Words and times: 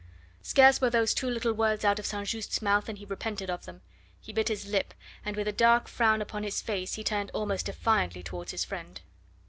Scarce 0.41 0.81
were 0.81 0.89
those 0.89 1.13
two 1.13 1.29
little 1.29 1.53
words 1.53 1.85
out 1.85 1.99
of 1.99 2.07
St. 2.07 2.25
Just's 2.27 2.59
mouth 2.63 2.85
than 2.85 2.95
he 2.95 3.05
repented 3.05 3.51
of 3.51 3.65
them. 3.65 3.81
He 4.19 4.33
bit 4.33 4.47
his 4.47 4.65
lip, 4.65 4.95
and 5.23 5.35
with 5.35 5.47
a 5.47 5.51
dark 5.51 5.87
frown 5.87 6.23
upon 6.23 6.41
his 6.41 6.59
face 6.59 6.95
he 6.95 7.03
turned 7.03 7.29
almost 7.35 7.67
defiantly 7.67 8.23
towards 8.23 8.49
his 8.49 8.65
friend. 8.65 8.99